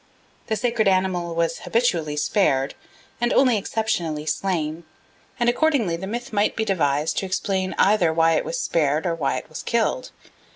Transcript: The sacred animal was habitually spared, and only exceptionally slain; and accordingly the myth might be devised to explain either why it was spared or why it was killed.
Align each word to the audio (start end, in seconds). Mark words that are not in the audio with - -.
The 0.47 0.55
sacred 0.55 0.87
animal 0.87 1.35
was 1.35 1.59
habitually 1.59 2.17
spared, 2.17 2.73
and 3.21 3.31
only 3.31 3.55
exceptionally 3.55 4.25
slain; 4.25 4.83
and 5.39 5.47
accordingly 5.47 5.95
the 5.95 6.07
myth 6.07 6.33
might 6.33 6.55
be 6.55 6.65
devised 6.65 7.19
to 7.19 7.27
explain 7.27 7.75
either 7.77 8.11
why 8.11 8.31
it 8.31 8.43
was 8.43 8.57
spared 8.59 9.05
or 9.05 9.13
why 9.13 9.37
it 9.37 9.47
was 9.47 9.61
killed. 9.61 10.09